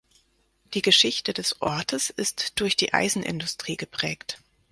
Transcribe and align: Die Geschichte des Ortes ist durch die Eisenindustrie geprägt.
Die 0.73 0.81
Geschichte 0.81 1.31
des 1.31 1.61
Ortes 1.61 2.09
ist 2.09 2.59
durch 2.59 2.75
die 2.75 2.91
Eisenindustrie 2.91 3.77
geprägt. 3.77 4.39